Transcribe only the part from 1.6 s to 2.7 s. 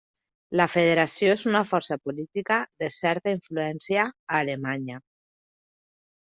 força política